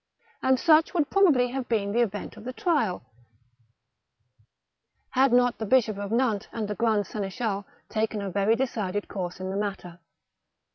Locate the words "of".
2.35-2.43, 5.99-6.11